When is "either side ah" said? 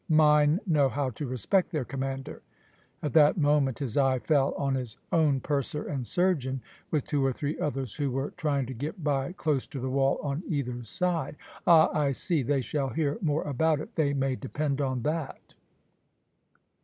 10.47-11.91